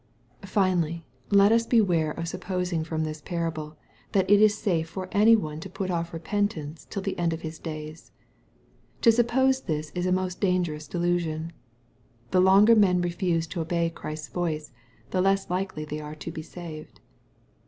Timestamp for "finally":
0.47-1.05